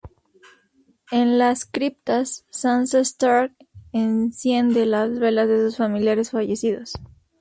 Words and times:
En 1.11 1.37
las 1.37 1.63
criptas, 1.65 2.43
Sansa 2.49 3.01
Stark 3.01 3.53
enciende 3.91 4.87
las 4.87 5.19
velas 5.19 5.47
de 5.47 5.59
sus 5.63 5.77
familiares 5.77 6.31
fallecidos. 6.31 6.93